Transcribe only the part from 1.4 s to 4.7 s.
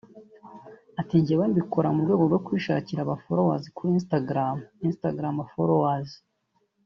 mbikora mu rwego rwo kwishakira abafolowazi kuri instagram